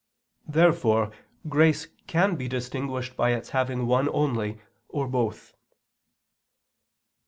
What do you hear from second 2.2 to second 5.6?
be distinguished by its having one only or both.